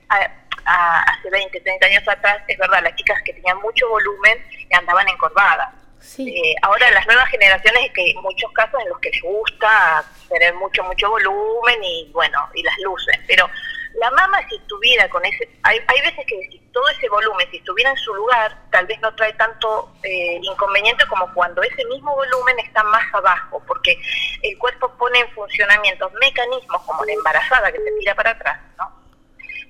Ah, 0.66 1.04
hace 1.06 1.30
20, 1.30 1.60
30 1.60 1.86
años 1.86 2.08
atrás, 2.08 2.42
es 2.48 2.58
verdad, 2.58 2.82
las 2.82 2.94
chicas 2.96 3.20
que 3.24 3.32
tenían 3.32 3.58
mucho 3.58 3.88
volumen 3.88 4.44
andaban 4.72 5.08
encorvadas. 5.08 5.72
Eh, 6.18 6.54
ahora 6.62 6.90
las 6.92 7.06
nuevas 7.06 7.28
generaciones 7.28 7.90
que 7.92 8.00
hay 8.00 8.14
muchos 8.14 8.50
casos 8.52 8.80
en 8.80 8.88
los 8.88 8.98
que 9.00 9.10
les 9.10 9.22
gusta 9.22 10.04
tener 10.28 10.54
mucho, 10.54 10.82
mucho 10.84 11.10
volumen 11.10 11.82
y 11.82 12.10
bueno, 12.12 12.38
y 12.54 12.62
las 12.62 12.78
luces, 12.78 13.18
pero 13.26 13.48
la 13.94 14.10
mama 14.10 14.38
si 14.48 14.56
estuviera 14.56 15.08
con 15.08 15.24
ese, 15.24 15.48
hay, 15.62 15.78
hay 15.86 16.00
veces 16.02 16.24
que 16.26 16.38
si 16.50 16.58
todo 16.72 16.88
ese 16.90 17.08
volumen, 17.08 17.48
si 17.50 17.56
estuviera 17.56 17.90
en 17.90 17.96
su 17.96 18.14
lugar, 18.14 18.56
tal 18.70 18.86
vez 18.86 19.00
no 19.00 19.14
trae 19.14 19.32
tanto 19.34 19.92
eh, 20.02 20.38
inconveniente 20.42 21.06
como 21.06 21.32
cuando 21.32 21.62
ese 21.62 21.84
mismo 21.86 22.14
volumen 22.14 22.58
está 22.60 22.82
más 22.84 23.14
abajo, 23.14 23.62
porque 23.66 23.98
el 24.42 24.58
cuerpo 24.58 24.92
pone 24.98 25.18
en 25.20 25.30
funcionamiento 25.30 26.10
mecanismos 26.20 26.82
como 26.82 27.04
la 27.04 27.12
embarazada 27.12 27.72
que 27.72 27.78
se 27.78 27.92
tira 27.98 28.14
para 28.14 28.30
atrás, 28.30 28.60
¿no? 28.78 29.05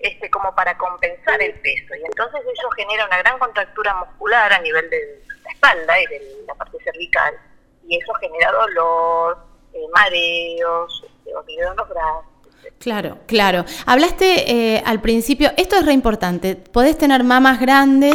Este, 0.01 0.31
como 0.31 0.55
para 0.55 0.77
compensar 0.77 1.41
el 1.41 1.55
peso. 1.61 1.95
Y 1.95 2.05
entonces 2.05 2.41
eso 2.53 2.71
genera 2.71 3.07
una 3.07 3.19
gran 3.19 3.39
contractura 3.39 3.95
muscular 3.95 4.53
a 4.53 4.61
nivel 4.61 4.89
de 4.91 5.23
la 5.45 5.51
espalda 5.51 6.01
y 6.01 6.07
de 6.07 6.45
la 6.47 6.55
parte 6.55 6.79
cervical. 6.85 7.35
Y 7.89 7.99
eso 7.99 8.13
genera 8.15 8.53
dolor, 8.53 9.39
eh, 9.73 9.87
mareos, 9.95 11.05
este, 11.07 11.31
los 11.33 11.89
brazos, 11.89 12.25
Claro, 12.79 13.19
claro. 13.27 13.65
Hablaste 13.87 14.75
eh, 14.77 14.83
al 14.85 15.01
principio, 15.01 15.51
esto 15.57 15.77
es 15.77 15.87
re 15.87 15.93
importante, 15.93 16.55
podés 16.55 16.97
tener 16.97 17.25
mamas 17.25 17.59
grandes, 17.59 18.15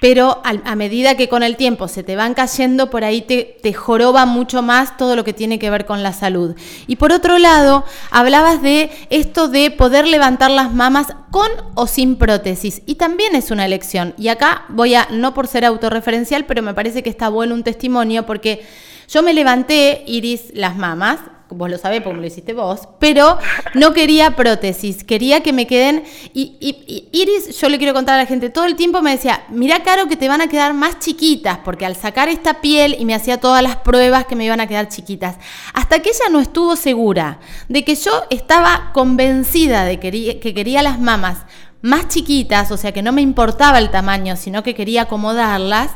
pero 0.00 0.42
a, 0.44 0.74
medida 0.74 1.16
que 1.16 1.28
con 1.28 1.42
el 1.42 1.56
tiempo 1.56 1.88
se 1.88 2.02
te 2.02 2.16
van 2.16 2.34
cayendo, 2.34 2.90
por 2.90 3.04
ahí 3.04 3.22
te, 3.22 3.58
te, 3.62 3.72
joroba 3.72 4.26
mucho 4.26 4.62
más 4.62 4.96
todo 4.96 5.14
lo 5.14 5.24
que 5.24 5.34
tiene 5.34 5.58
que 5.58 5.70
ver 5.70 5.86
con 5.86 6.02
la 6.02 6.12
salud. 6.12 6.56
Y 6.86 6.96
por 6.96 7.12
otro 7.12 7.38
lado, 7.38 7.84
hablabas 8.10 8.62
de 8.62 8.90
esto 9.10 9.46
de 9.46 9.70
poder 9.70 10.06
levantar 10.06 10.50
las 10.50 10.72
mamas 10.72 11.08
con 11.30 11.50
o 11.74 11.86
sin 11.86 12.16
prótesis, 12.16 12.82
y 12.86 12.96
también 12.96 13.34
es 13.36 13.50
una 13.50 13.66
elección. 13.66 14.14
Y 14.16 14.28
acá 14.28 14.64
voy 14.68 14.94
a, 14.94 15.06
no 15.12 15.34
por 15.34 15.46
ser 15.46 15.64
autorreferencial, 15.64 16.46
pero 16.46 16.62
me 16.62 16.74
parece 16.74 17.02
que 17.02 17.10
está 17.10 17.28
bueno 17.28 17.54
un 17.54 17.62
testimonio 17.62 18.26
porque... 18.26 18.66
Yo 19.10 19.22
me 19.22 19.32
levanté, 19.32 20.04
Iris, 20.06 20.50
las 20.52 20.76
mamas, 20.76 21.18
vos 21.50 21.70
lo 21.70 21.78
sabés 21.78 22.02
porque 22.02 22.20
lo 22.20 22.26
hiciste 22.26 22.52
vos, 22.52 22.88
pero 22.98 23.38
no 23.74 23.92
quería 23.92 24.36
prótesis, 24.36 25.04
quería 25.04 25.42
que 25.42 25.52
me 25.52 25.66
queden, 25.66 26.04
y, 26.34 27.08
Iris, 27.12 27.58
yo 27.58 27.68
le 27.68 27.78
quiero 27.78 27.94
contar 27.94 28.16
a 28.16 28.22
la 28.22 28.26
gente, 28.26 28.50
todo 28.50 28.64
el 28.64 28.76
tiempo 28.76 29.00
me 29.00 29.12
decía, 29.12 29.44
mira 29.48 29.82
Caro 29.82 30.08
que 30.08 30.16
te 30.16 30.28
van 30.28 30.40
a 30.40 30.48
quedar 30.48 30.74
más 30.74 30.98
chiquitas, 30.98 31.58
porque 31.64 31.86
al 31.86 31.96
sacar 31.96 32.28
esta 32.28 32.60
piel 32.60 32.96
y 32.98 33.04
me 33.04 33.14
hacía 33.14 33.40
todas 33.40 33.62
las 33.62 33.76
pruebas 33.76 34.26
que 34.26 34.36
me 34.36 34.44
iban 34.44 34.60
a 34.60 34.66
quedar 34.66 34.88
chiquitas, 34.88 35.36
hasta 35.72 36.00
que 36.00 36.10
ella 36.10 36.30
no 36.30 36.40
estuvo 36.40 36.76
segura 36.76 37.40
de 37.68 37.84
que 37.84 37.94
yo 37.94 38.24
estaba 38.30 38.90
convencida 38.92 39.84
de 39.84 39.98
que, 39.98 40.38
que 40.40 40.54
quería 40.54 40.82
las 40.82 40.98
mamas 40.98 41.38
más 41.80 42.08
chiquitas, 42.08 42.70
o 42.72 42.76
sea 42.76 42.92
que 42.92 43.02
no 43.02 43.12
me 43.12 43.22
importaba 43.22 43.78
el 43.78 43.90
tamaño, 43.90 44.36
sino 44.36 44.62
que 44.62 44.74
quería 44.74 45.02
acomodarlas, 45.02 45.92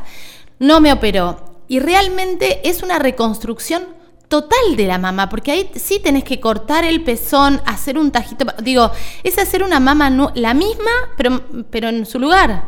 no 0.58 0.80
me 0.80 0.92
operó. 0.92 1.44
Y 1.68 1.80
realmente 1.80 2.68
es 2.68 2.82
una 2.82 2.98
reconstrucción 2.98 3.84
total 4.32 4.76
de 4.76 4.86
la 4.86 4.96
mama, 4.96 5.28
porque 5.28 5.52
ahí 5.52 5.70
sí 5.74 6.00
tenés 6.02 6.24
que 6.24 6.40
cortar 6.40 6.86
el 6.86 7.04
pezón, 7.04 7.60
hacer 7.66 7.98
un 7.98 8.10
tajito, 8.10 8.46
digo, 8.62 8.90
es 9.22 9.36
hacer 9.36 9.62
una 9.62 9.78
mama 9.78 10.08
la 10.34 10.54
misma, 10.54 10.90
pero, 11.18 11.42
pero 11.70 11.88
en 11.90 12.06
su 12.06 12.18
lugar. 12.18 12.62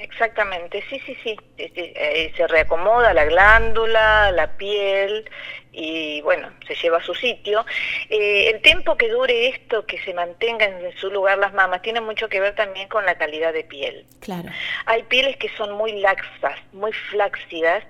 Exactamente, 0.00 0.82
sí, 0.90 1.00
sí, 1.06 1.16
sí, 1.22 1.36
eh, 1.56 2.32
se 2.36 2.48
reacomoda 2.48 3.14
la 3.14 3.26
glándula, 3.26 4.32
la 4.32 4.56
piel 4.56 5.30
y 5.70 6.20
bueno, 6.22 6.50
se 6.66 6.74
lleva 6.74 6.98
a 6.98 7.02
su 7.04 7.14
sitio. 7.14 7.64
Eh, 8.10 8.50
el 8.52 8.60
tiempo 8.60 8.96
que 8.96 9.08
dure 9.08 9.50
esto, 9.50 9.86
que 9.86 10.00
se 10.00 10.12
mantenga 10.14 10.64
en 10.64 10.96
su 10.96 11.12
lugar 11.12 11.38
las 11.38 11.54
mamas, 11.54 11.80
tiene 11.80 12.00
mucho 12.00 12.28
que 12.28 12.40
ver 12.40 12.56
también 12.56 12.88
con 12.88 13.06
la 13.06 13.16
calidad 13.16 13.52
de 13.52 13.62
piel. 13.62 14.04
Claro. 14.18 14.48
Hay 14.86 15.04
pieles 15.04 15.36
que 15.36 15.48
son 15.50 15.76
muy 15.76 15.92
laxas, 16.00 16.58
muy 16.72 16.92
flácidas, 16.92 17.84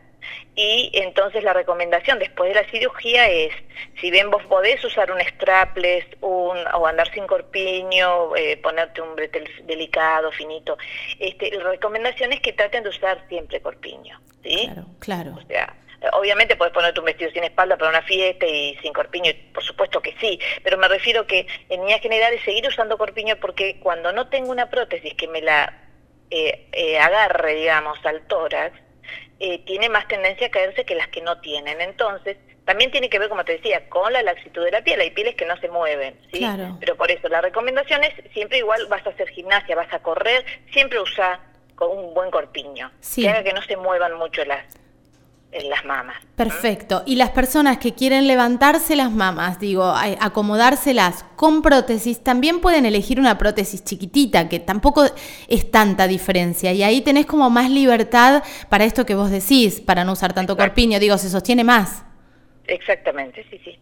y 0.54 0.90
entonces 0.94 1.44
la 1.44 1.52
recomendación 1.52 2.18
después 2.18 2.52
de 2.52 2.60
la 2.60 2.68
cirugía 2.68 3.28
es, 3.28 3.52
si 4.00 4.10
bien 4.10 4.30
vos 4.30 4.42
podés 4.44 4.82
usar 4.84 5.10
un 5.12 5.20
strapless 5.20 6.06
un, 6.20 6.58
o 6.74 6.86
andar 6.86 7.10
sin 7.12 7.26
corpiño, 7.26 8.34
eh, 8.36 8.56
ponerte 8.56 9.00
un 9.00 9.14
bretel 9.14 9.48
delicado, 9.64 10.32
finito, 10.32 10.76
este, 11.18 11.50
la 11.52 11.70
recomendación 11.70 12.32
es 12.32 12.40
que 12.40 12.52
traten 12.52 12.82
de 12.82 12.90
usar 12.90 13.24
siempre 13.28 13.60
corpiño. 13.60 14.20
¿sí? 14.42 14.68
Claro, 14.72 14.86
claro. 14.98 15.34
O 15.36 15.46
sea, 15.46 15.74
Obviamente 16.12 16.54
puedes 16.54 16.72
ponerte 16.72 17.00
un 17.00 17.06
vestido 17.06 17.30
sin 17.32 17.42
espalda 17.42 17.76
para 17.76 17.90
una 17.90 18.02
fiesta 18.02 18.46
y 18.46 18.76
sin 18.76 18.92
corpiño, 18.92 19.32
por 19.52 19.64
supuesto 19.64 20.00
que 20.00 20.14
sí, 20.20 20.38
pero 20.62 20.78
me 20.78 20.86
refiero 20.86 21.26
que 21.26 21.40
en 21.68 21.80
general 21.80 22.00
generales 22.00 22.44
seguir 22.44 22.66
usando 22.68 22.96
corpiño 22.96 23.36
porque 23.40 23.80
cuando 23.80 24.12
no 24.12 24.28
tengo 24.28 24.52
una 24.52 24.70
prótesis 24.70 25.14
que 25.14 25.26
me 25.26 25.42
la 25.42 25.88
eh, 26.30 26.68
eh, 26.72 26.98
agarre, 26.98 27.54
digamos, 27.56 27.98
al 28.06 28.26
tórax, 28.28 28.78
eh, 29.40 29.64
tiene 29.64 29.88
más 29.88 30.08
tendencia 30.08 30.48
a 30.48 30.50
caerse 30.50 30.84
que 30.84 30.94
las 30.94 31.08
que 31.08 31.20
no 31.20 31.40
tienen. 31.40 31.80
Entonces, 31.80 32.36
también 32.64 32.90
tiene 32.90 33.08
que 33.08 33.18
ver, 33.18 33.28
como 33.28 33.44
te 33.44 33.52
decía, 33.52 33.88
con 33.88 34.12
la 34.12 34.22
laxitud 34.22 34.64
de 34.64 34.70
la 34.70 34.82
piel. 34.82 35.00
Hay 35.00 35.10
pieles 35.12 35.36
que 35.36 35.46
no 35.46 35.56
se 35.56 35.68
mueven, 35.68 36.20
¿sí? 36.32 36.44
Pero 36.80 36.96
por 36.96 37.10
eso, 37.10 37.28
la 37.28 37.40
recomendación 37.40 38.04
es 38.04 38.12
siempre 38.32 38.58
igual 38.58 38.86
vas 38.88 39.06
a 39.06 39.10
hacer 39.10 39.28
gimnasia, 39.30 39.74
vas 39.74 39.92
a 39.92 40.00
correr, 40.00 40.44
siempre 40.72 41.00
usa 41.00 41.40
con 41.76 41.96
un 41.96 42.12
buen 42.12 42.30
corpiño. 42.30 42.90
Que 43.22 43.30
haga 43.30 43.42
que 43.42 43.52
no 43.52 43.62
se 43.62 43.76
muevan 43.76 44.14
mucho 44.18 44.44
las, 44.44 44.64
en 45.50 45.70
las 45.70 45.84
mamas. 45.84 46.16
Perfecto. 46.36 47.02
Y 47.06 47.16
las 47.16 47.30
personas 47.30 47.78
que 47.78 47.94
quieren 47.94 48.26
levantarse 48.26 48.96
las 48.96 49.10
mamas, 49.10 49.58
digo, 49.58 49.84
acomodárselas 50.20 51.24
con 51.36 51.62
prótesis, 51.62 52.22
también 52.22 52.60
pueden 52.60 52.86
elegir 52.86 53.18
una 53.18 53.38
prótesis 53.38 53.82
chiquitita, 53.84 54.48
que 54.48 54.60
tampoco 54.60 55.04
es 55.48 55.70
tanta 55.70 56.06
diferencia. 56.06 56.72
Y 56.72 56.82
ahí 56.82 57.00
tenés 57.00 57.26
como 57.26 57.50
más 57.50 57.70
libertad 57.70 58.42
para 58.68 58.84
esto 58.84 59.06
que 59.06 59.14
vos 59.14 59.30
decís, 59.30 59.80
para 59.80 60.04
no 60.04 60.12
usar 60.12 60.32
tanto 60.32 60.56
corpiño, 60.56 61.00
digo, 61.00 61.16
se 61.18 61.30
sostiene 61.30 61.64
más. 61.64 62.04
Exactamente, 62.66 63.44
sí, 63.50 63.60
sí. 63.64 63.78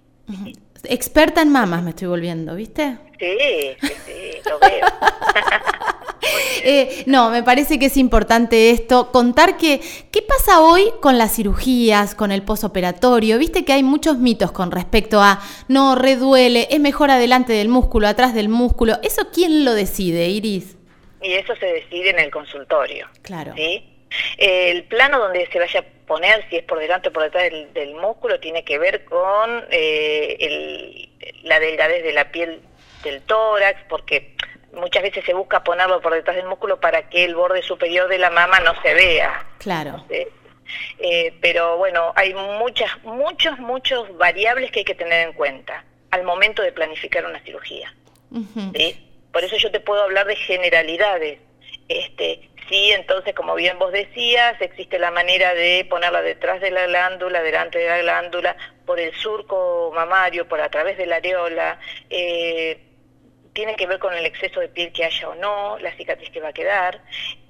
Experta 0.84 1.42
en 1.42 1.50
mamas 1.50 1.82
me 1.82 1.90
estoy 1.90 2.06
volviendo, 2.08 2.54
¿viste? 2.54 2.98
Sí, 3.18 3.76
sí, 3.80 3.92
sí, 4.06 4.30
lo 4.48 4.58
veo. 4.60 4.86
Eh, 6.68 7.04
no, 7.06 7.30
me 7.30 7.42
parece 7.42 7.78
que 7.78 7.86
es 7.86 7.96
importante 7.96 8.70
esto, 8.70 9.12
contar 9.12 9.56
que, 9.56 9.80
¿qué 10.10 10.22
pasa 10.22 10.60
hoy 10.60 10.92
con 11.00 11.16
las 11.18 11.34
cirugías, 11.34 12.14
con 12.14 12.32
el 12.32 12.42
posoperatorio? 12.42 13.38
Viste 13.38 13.64
que 13.64 13.72
hay 13.72 13.82
muchos 13.82 14.18
mitos 14.18 14.52
con 14.52 14.70
respecto 14.72 15.20
a, 15.20 15.40
no, 15.68 15.94
reduele, 15.94 16.66
es 16.70 16.80
mejor 16.80 17.10
adelante 17.10 17.52
del 17.52 17.68
músculo, 17.68 18.08
atrás 18.08 18.34
del 18.34 18.48
músculo. 18.48 18.96
¿Eso 19.02 19.28
quién 19.32 19.64
lo 19.64 19.74
decide, 19.74 20.28
Iris? 20.28 20.76
Y 21.22 21.32
eso 21.32 21.54
se 21.56 21.66
decide 21.66 22.10
en 22.10 22.18
el 22.18 22.30
consultorio. 22.30 23.08
Claro. 23.22 23.52
¿sí? 23.54 23.84
El 24.38 24.84
plano 24.84 25.18
donde 25.18 25.46
se 25.50 25.58
vaya 25.58 25.80
a 25.80 26.06
poner, 26.06 26.48
si 26.48 26.56
es 26.56 26.64
por 26.64 26.78
delante 26.78 27.08
o 27.08 27.12
por 27.12 27.24
detrás 27.24 27.50
del, 27.74 27.94
músculo, 27.94 28.40
tiene 28.40 28.64
que 28.64 28.78
ver 28.78 29.04
con 29.04 29.64
eh, 29.70 31.08
la 31.42 31.58
delgadez 31.60 32.02
de 32.02 32.12
la 32.12 32.30
piel 32.30 32.60
del 33.02 33.22
tórax, 33.22 33.80
porque 33.88 34.34
muchas 34.76 35.02
veces 35.02 35.24
se 35.24 35.34
busca 35.34 35.64
ponerlo 35.64 36.00
por 36.00 36.14
detrás 36.14 36.36
del 36.36 36.46
músculo 36.46 36.78
para 36.80 37.08
que 37.08 37.24
el 37.24 37.34
borde 37.34 37.62
superior 37.62 38.08
de 38.08 38.18
la 38.18 38.30
mama 38.30 38.60
no 38.60 38.80
se 38.82 38.94
vea. 38.94 39.46
Claro. 39.58 40.04
Eh, 40.98 41.34
pero 41.40 41.76
bueno, 41.76 42.12
hay 42.16 42.34
muchas, 42.34 42.90
muchos, 43.04 43.58
muchos 43.58 44.16
variables 44.16 44.70
que 44.70 44.80
hay 44.80 44.84
que 44.84 44.94
tener 44.94 45.28
en 45.28 45.34
cuenta 45.34 45.84
al 46.10 46.24
momento 46.24 46.62
de 46.62 46.72
planificar 46.72 47.24
una 47.24 47.40
cirugía. 47.40 47.92
Por 49.32 49.44
eso 49.44 49.56
yo 49.56 49.70
te 49.70 49.80
puedo 49.80 50.02
hablar 50.02 50.26
de 50.26 50.36
generalidades. 50.36 51.38
Este, 51.88 52.48
sí, 52.68 52.90
entonces, 52.92 53.34
como 53.34 53.54
bien 53.54 53.78
vos 53.78 53.92
decías, 53.92 54.60
existe 54.60 54.98
la 54.98 55.10
manera 55.10 55.54
de 55.54 55.86
ponerla 55.88 56.22
detrás 56.22 56.60
de 56.60 56.70
la 56.70 56.86
glándula, 56.86 57.42
delante 57.42 57.78
de 57.78 57.88
la 57.88 57.98
glándula, 57.98 58.56
por 58.84 58.98
el 58.98 59.14
surco 59.14 59.92
mamario, 59.94 60.48
por 60.48 60.60
a 60.60 60.68
través 60.68 60.96
de 60.96 61.06
la 61.06 61.16
areola. 61.16 61.78
Eh, 62.10 62.85
tiene 63.56 63.74
que 63.74 63.86
ver 63.86 63.98
con 63.98 64.12
el 64.12 64.26
exceso 64.26 64.60
de 64.60 64.68
piel 64.68 64.92
que 64.92 65.06
haya 65.06 65.30
o 65.30 65.34
no, 65.34 65.78
la 65.78 65.90
cicatriz 65.96 66.28
que 66.30 66.40
va 66.40 66.48
a 66.48 66.52
quedar. 66.52 67.00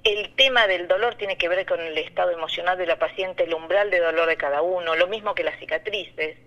El 0.04 0.32
tema 0.36 0.68
del 0.68 0.86
dolor 0.86 1.16
tiene 1.16 1.36
que 1.36 1.48
ver 1.48 1.66
con 1.66 1.80
el 1.80 1.98
estado 1.98 2.30
emocional 2.30 2.78
de 2.78 2.86
la 2.86 2.96
paciente, 2.96 3.42
el 3.42 3.52
umbral 3.52 3.90
de 3.90 3.98
dolor 3.98 4.28
de 4.28 4.36
cada 4.36 4.62
uno, 4.62 4.94
lo 4.94 5.08
mismo 5.08 5.34
que 5.34 5.42
las 5.42 5.58
cicatrices. 5.58 6.38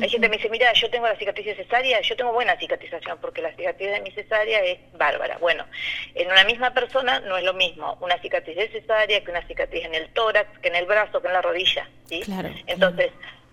Hay 0.00 0.08
gente 0.08 0.26
que 0.26 0.30
me 0.30 0.36
dice, 0.36 0.48
mira, 0.48 0.72
yo 0.72 0.88
tengo 0.88 1.06
la 1.06 1.16
cicatriz 1.16 1.54
cesárea, 1.54 2.00
yo 2.00 2.16
tengo 2.16 2.32
buena 2.32 2.56
cicatrización 2.58 3.18
porque 3.20 3.42
la 3.42 3.54
cicatriz 3.54 3.90
de 3.90 4.00
mi 4.00 4.10
cesárea 4.10 4.60
es 4.64 4.78
bárbara. 4.94 5.36
Bueno, 5.38 5.66
en 6.14 6.30
una 6.30 6.44
misma 6.44 6.72
persona 6.72 7.20
no 7.20 7.36
es 7.36 7.44
lo 7.44 7.52
mismo 7.52 7.98
una 8.00 8.18
cicatriz 8.22 8.56
de 8.56 8.68
cesárea 8.68 9.22
que 9.22 9.30
una 9.30 9.46
cicatriz 9.46 9.84
en 9.84 9.94
el 9.94 10.08
tórax, 10.14 10.58
que 10.60 10.68
en 10.68 10.76
el 10.76 10.86
brazo, 10.86 11.20
que 11.20 11.26
en 11.26 11.34
la 11.34 11.42
rodilla. 11.42 11.88
¿sí? 12.06 12.20
Claro, 12.20 12.48
Entonces, 12.66 13.10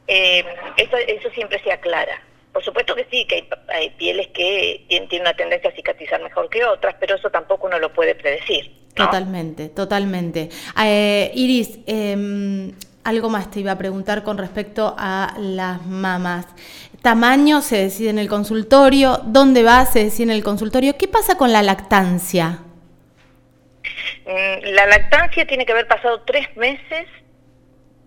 Eh, 0.07 0.45
eso, 0.77 0.97
eso 0.97 1.29
siempre 1.31 1.59
se 1.63 1.71
aclara. 1.71 2.21
Por 2.55 2.63
supuesto 2.63 2.95
que 2.95 3.05
sí, 3.11 3.25
que 3.25 3.49
hay, 3.67 3.89
pieles 3.97 4.27
que 4.27 4.85
tienen, 4.87 5.09
una 5.19 5.33
tendencia 5.33 5.69
a 5.69 5.73
cicatrizar 5.73 6.23
mejor 6.23 6.49
que 6.49 6.63
otras, 6.63 6.95
pero 7.01 7.15
eso 7.15 7.29
tampoco 7.29 7.67
uno 7.67 7.79
lo 7.79 7.91
puede 7.91 8.15
predecir. 8.15 8.71
Totalmente, 8.93 9.67
totalmente. 9.67 10.47
Eh, 10.81 11.31
Iris, 11.35 11.79
em, 11.85 12.71
algo 13.03 13.29
más 13.29 13.51
te 13.51 13.59
iba 13.59 13.73
a 13.73 13.77
preguntar 13.77 14.23
con 14.23 14.37
respecto 14.37 14.95
a 14.97 15.35
las 15.37 15.85
mamas. 15.85 16.45
Tamaño 17.01 17.61
se 17.61 17.75
decide 17.75 18.11
en 18.11 18.19
el 18.19 18.29
consultorio, 18.29 19.19
dónde 19.25 19.61
va 19.61 19.85
se 19.85 20.05
decide 20.05 20.31
en 20.31 20.37
el 20.37 20.43
consultorio. 20.43 20.97
¿Qué 20.97 21.09
pasa 21.09 21.35
con 21.35 21.51
la 21.51 21.61
lactancia? 21.61 22.59
Mm, 24.25 24.63
la 24.63 24.85
lactancia 24.85 25.45
tiene 25.45 25.65
que 25.65 25.73
haber 25.73 25.89
pasado 25.89 26.21
tres 26.21 26.55
meses 26.55 27.05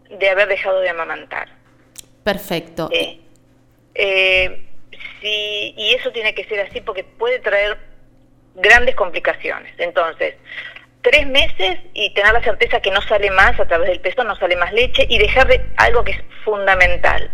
de 0.09 0.31
haber 0.31 0.49
dejado 0.49 0.81
de 0.81 0.88
amamantar. 0.88 1.49
Perfecto. 2.25 2.88
Eh, 2.90 3.21
sí, 3.99 5.75
y 5.76 5.95
eso 5.95 6.11
tiene 6.12 6.35
que 6.35 6.45
ser 6.45 6.61
así 6.61 6.81
porque 6.81 7.05
puede 7.05 7.38
traer 7.40 7.78
grandes 8.55 8.95
complicaciones. 8.95 9.73
Entonces, 9.78 10.35
tres 11.02 11.26
meses 11.26 11.78
y 11.95 12.12
tener 12.14 12.33
la 12.33 12.43
certeza 12.43 12.81
que 12.81 12.90
no 12.90 13.00
sale 13.02 13.31
más 13.31 13.59
a 13.59 13.67
través 13.67 13.88
del 13.88 14.00
peso, 14.00 14.25
no 14.25 14.37
sale 14.37 14.57
más 14.57 14.73
leche 14.73 15.07
y 15.09 15.19
dejar 15.19 15.47
de 15.49 15.64
algo 15.76 16.05
que 16.05 16.12
es 16.12 16.21
fundamental. 16.45 17.31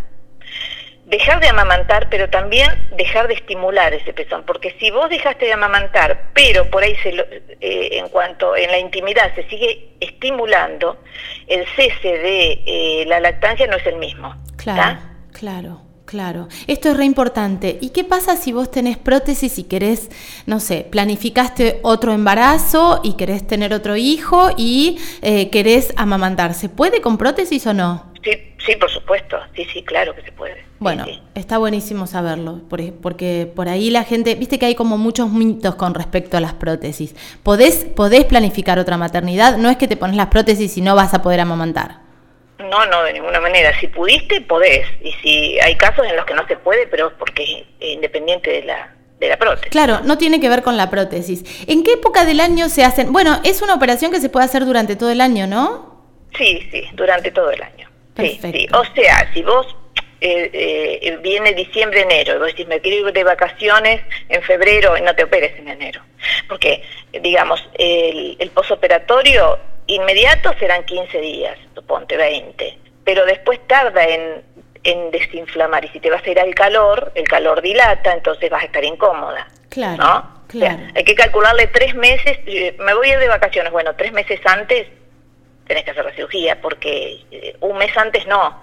Dejar 1.06 1.38
de 1.40 1.48
amamantar, 1.48 2.08
pero 2.08 2.30
también 2.30 2.70
dejar 2.96 3.28
de 3.28 3.34
estimular 3.34 3.92
ese 3.92 4.14
pezón, 4.14 4.44
porque 4.46 4.74
si 4.80 4.90
vos 4.90 5.10
dejaste 5.10 5.44
de 5.44 5.52
amamantar, 5.52 6.30
pero 6.32 6.70
por 6.70 6.82
ahí 6.82 6.96
se 7.02 7.10
eh, 7.60 7.98
en 7.98 8.08
cuanto 8.08 8.56
en 8.56 8.70
la 8.70 8.78
intimidad 8.78 9.34
se 9.34 9.46
sigue 9.48 9.90
estimulando, 10.00 11.02
el 11.46 11.66
cese 11.76 12.08
de 12.18 12.62
eh, 12.64 13.04
la 13.06 13.20
lactancia 13.20 13.66
no 13.66 13.76
es 13.76 13.86
el 13.86 13.96
mismo. 13.96 14.34
Claro, 14.56 14.98
claro. 15.32 15.83
Claro, 16.14 16.46
esto 16.68 16.90
es 16.90 16.96
re 16.96 17.04
importante. 17.06 17.76
¿Y 17.80 17.88
qué 17.88 18.04
pasa 18.04 18.36
si 18.36 18.52
vos 18.52 18.70
tenés 18.70 18.96
prótesis 18.96 19.58
y 19.58 19.64
querés, 19.64 20.12
no 20.46 20.60
sé, 20.60 20.86
planificaste 20.88 21.80
otro 21.82 22.12
embarazo 22.12 23.00
y 23.02 23.14
querés 23.14 23.44
tener 23.44 23.74
otro 23.74 23.96
hijo 23.96 24.50
y 24.56 24.96
eh, 25.22 25.50
querés 25.50 25.92
amamantarse? 25.96 26.68
¿Puede 26.68 27.00
con 27.00 27.18
prótesis 27.18 27.66
o 27.66 27.74
no? 27.74 28.12
Sí, 28.22 28.30
sí, 28.64 28.76
por 28.76 28.92
supuesto. 28.92 29.38
Sí, 29.56 29.66
sí, 29.72 29.82
claro 29.82 30.14
que 30.14 30.22
se 30.22 30.30
puede. 30.30 30.64
Bueno, 30.78 31.04
está 31.34 31.58
buenísimo 31.58 32.06
saberlo, 32.06 32.60
porque 32.68 33.50
por 33.52 33.68
ahí 33.68 33.90
la 33.90 34.04
gente, 34.04 34.36
viste 34.36 34.60
que 34.60 34.66
hay 34.66 34.76
como 34.76 34.96
muchos 34.96 35.32
mitos 35.32 35.74
con 35.74 35.94
respecto 35.94 36.36
a 36.36 36.40
las 36.40 36.54
prótesis. 36.54 37.16
¿Podés, 37.42 37.86
podés 37.86 38.24
planificar 38.24 38.78
otra 38.78 38.96
maternidad? 38.96 39.58
No 39.58 39.68
es 39.68 39.78
que 39.78 39.88
te 39.88 39.96
pones 39.96 40.14
las 40.14 40.28
prótesis 40.28 40.78
y 40.78 40.80
no 40.80 40.94
vas 40.94 41.12
a 41.12 41.22
poder 41.22 41.40
amamantar. 41.40 42.03
No, 42.70 42.86
no, 42.86 43.02
de 43.02 43.12
ninguna 43.12 43.40
manera. 43.40 43.78
Si 43.78 43.88
pudiste, 43.88 44.40
podés. 44.40 44.86
Y 45.02 45.12
si 45.22 45.60
hay 45.60 45.76
casos 45.76 46.06
en 46.06 46.16
los 46.16 46.24
que 46.24 46.34
no 46.34 46.46
se 46.46 46.56
puede, 46.56 46.86
pero 46.86 47.12
porque 47.18 47.66
es 47.80 47.88
independiente 47.88 48.50
de 48.50 48.62
la, 48.64 48.94
de 49.18 49.28
la 49.28 49.36
prótesis. 49.36 49.70
Claro, 49.70 50.00
no 50.04 50.18
tiene 50.18 50.40
que 50.40 50.48
ver 50.48 50.62
con 50.62 50.76
la 50.76 50.90
prótesis. 50.90 51.44
¿En 51.68 51.84
qué 51.84 51.92
época 51.92 52.24
del 52.24 52.40
año 52.40 52.68
se 52.68 52.84
hacen? 52.84 53.12
Bueno, 53.12 53.40
es 53.44 53.62
una 53.62 53.74
operación 53.74 54.10
que 54.10 54.20
se 54.20 54.28
puede 54.28 54.46
hacer 54.46 54.64
durante 54.64 54.96
todo 54.96 55.10
el 55.10 55.20
año, 55.20 55.46
¿no? 55.46 56.04
Sí, 56.36 56.68
sí, 56.72 56.84
durante 56.94 57.30
todo 57.30 57.50
el 57.50 57.62
año. 57.62 57.88
Sí, 58.16 58.38
sí. 58.40 58.66
O 58.72 58.84
sea, 58.94 59.30
si 59.32 59.42
vos 59.42 59.66
eh, 60.20 60.50
eh, 61.02 61.18
viene 61.22 61.52
diciembre, 61.52 62.02
enero, 62.02 62.34
y 62.34 62.38
vos 62.38 62.46
decís, 62.48 62.66
me 62.66 62.80
quiero 62.80 63.08
ir 63.08 63.14
de 63.14 63.24
vacaciones 63.24 64.00
en 64.28 64.42
febrero, 64.42 64.96
y 64.96 65.02
no 65.02 65.14
te 65.14 65.24
operes 65.24 65.58
en 65.58 65.68
enero. 65.68 66.00
Porque, 66.48 66.82
digamos, 67.12 67.62
el, 67.74 68.36
el 68.38 68.50
posoperatorio 68.50 69.58
inmediato 69.86 70.52
serán 70.58 70.84
15 70.84 71.18
días, 71.20 71.58
suponte 71.74 72.16
20, 72.16 72.78
pero 73.04 73.24
después 73.26 73.60
tarda 73.66 74.04
en, 74.04 74.42
en 74.82 75.10
desinflamar 75.10 75.84
y 75.84 75.88
si 75.88 76.00
te 76.00 76.10
vas 76.10 76.24
a 76.24 76.30
ir 76.30 76.40
al 76.40 76.54
calor, 76.54 77.12
el 77.14 77.28
calor 77.28 77.62
dilata, 77.62 78.12
entonces 78.12 78.50
vas 78.50 78.62
a 78.62 78.66
estar 78.66 78.84
incómoda. 78.84 79.46
Claro. 79.68 80.02
¿no? 80.02 80.34
claro. 80.46 80.82
hay 80.94 81.04
que 81.04 81.14
calcularle 81.14 81.66
tres 81.68 81.94
meses, 81.94 82.38
eh, 82.46 82.76
me 82.78 82.94
voy 82.94 83.10
a 83.10 83.14
ir 83.14 83.18
de 83.18 83.28
vacaciones, 83.28 83.72
bueno, 83.72 83.94
tres 83.96 84.12
meses 84.12 84.40
antes 84.44 84.86
tenés 85.66 85.84
que 85.84 85.90
hacer 85.90 86.04
la 86.04 86.12
cirugía, 86.12 86.60
porque 86.60 87.20
eh, 87.30 87.56
un 87.60 87.76
mes 87.78 87.96
antes 87.96 88.26
no 88.26 88.62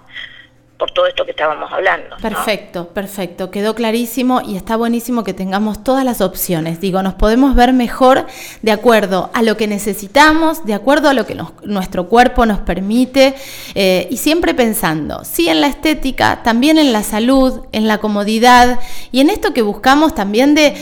por 0.82 0.90
todo 0.90 1.06
esto 1.06 1.24
que 1.24 1.30
estábamos 1.30 1.70
hablando. 1.72 2.16
Perfecto, 2.20 2.88
perfecto, 2.88 3.52
quedó 3.52 3.76
clarísimo 3.76 4.40
y 4.44 4.56
está 4.56 4.74
buenísimo 4.74 5.22
que 5.22 5.32
tengamos 5.32 5.84
todas 5.84 6.04
las 6.04 6.20
opciones. 6.20 6.80
Digo, 6.80 7.04
nos 7.04 7.14
podemos 7.14 7.54
ver 7.54 7.72
mejor 7.72 8.26
de 8.62 8.72
acuerdo 8.72 9.30
a 9.32 9.42
lo 9.42 9.56
que 9.56 9.68
necesitamos, 9.68 10.66
de 10.66 10.74
acuerdo 10.74 11.08
a 11.08 11.14
lo 11.14 11.24
que 11.24 11.38
nuestro 11.62 12.08
cuerpo 12.08 12.46
nos 12.46 12.58
permite 12.58 13.36
eh, 13.76 14.08
y 14.10 14.16
siempre 14.16 14.54
pensando, 14.54 15.22
sí 15.22 15.48
en 15.48 15.60
la 15.60 15.68
estética, 15.68 16.42
también 16.42 16.78
en 16.78 16.92
la 16.92 17.04
salud, 17.04 17.60
en 17.70 17.86
la 17.86 17.98
comodidad 17.98 18.80
y 19.12 19.20
en 19.20 19.30
esto 19.30 19.54
que 19.54 19.62
buscamos 19.62 20.16
también 20.16 20.56
de 20.56 20.74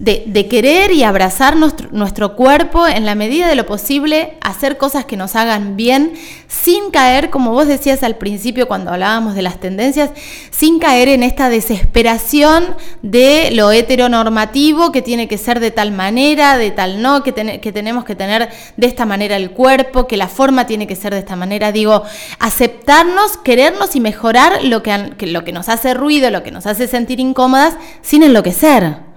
de, 0.00 0.48
querer 0.48 0.92
y 0.92 1.02
abrazar 1.04 1.56
nuestro, 1.56 2.34
cuerpo 2.34 2.86
en 2.86 3.04
la 3.04 3.14
medida 3.14 3.48
de 3.48 3.54
lo 3.54 3.66
posible, 3.66 4.38
hacer 4.40 4.78
cosas 4.78 5.04
que 5.04 5.16
nos 5.16 5.36
hagan 5.36 5.76
bien, 5.76 6.14
sin 6.48 6.90
caer, 6.90 7.28
como 7.28 7.52
vos 7.52 7.66
decías 7.66 8.02
al 8.02 8.16
principio 8.16 8.66
cuando 8.66 8.90
hablábamos 8.90 9.34
de 9.34 9.42
las 9.42 9.60
tendencias, 9.60 10.10
sin 10.50 10.78
caer 10.78 11.08
en 11.08 11.22
esta 11.22 11.50
desesperación 11.50 12.76
de 13.02 13.50
lo 13.52 13.72
heteronormativo, 13.72 14.90
que 14.90 15.02
tiene 15.02 15.28
que 15.28 15.36
ser 15.36 15.60
de 15.60 15.70
tal 15.70 15.92
manera, 15.92 16.56
de 16.56 16.70
tal 16.70 17.02
no, 17.02 17.22
que, 17.22 17.34
que 17.60 17.72
tenemos 17.72 18.04
que 18.04 18.14
tener 18.14 18.48
de 18.78 18.86
esta 18.86 19.04
manera 19.04 19.36
el 19.36 19.50
cuerpo, 19.50 20.06
que 20.06 20.16
la 20.16 20.28
forma 20.28 20.66
tiene 20.66 20.86
que 20.86 20.96
ser 20.96 21.12
de 21.12 21.20
esta 21.20 21.36
manera. 21.36 21.72
Digo, 21.72 22.04
aceptarnos, 22.38 23.36
querernos 23.36 23.94
y 23.96 24.00
mejorar 24.00 24.64
lo 24.64 24.82
que, 24.82 25.14
lo 25.26 25.44
que 25.44 25.52
nos 25.52 25.68
hace 25.68 25.92
ruido, 25.92 26.30
lo 26.30 26.42
que 26.42 26.52
nos 26.52 26.66
hace 26.66 26.88
sentir 26.88 27.20
incómodas, 27.20 27.74
sin 28.00 28.22
enloquecer. 28.22 29.09